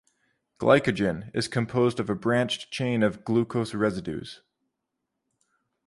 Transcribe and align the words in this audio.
Glycogen 0.59 1.29
is 1.35 1.47
composed 1.47 1.99
of 1.99 2.09
a 2.09 2.15
branched 2.15 2.71
chain 2.71 3.03
of 3.03 3.23
glucose 3.23 3.75
residues. 3.75 4.41